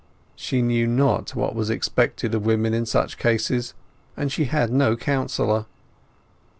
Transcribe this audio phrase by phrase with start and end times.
[0.35, 3.75] She knew not what was expected of women in such cases;
[4.17, 5.67] and she had no counsellor.